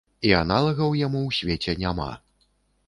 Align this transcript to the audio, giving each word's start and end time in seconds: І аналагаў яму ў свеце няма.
І 0.29 0.31
аналагаў 0.37 0.97
яму 1.01 1.21
ў 1.21 1.39
свеце 1.41 1.79
няма. 1.87 2.11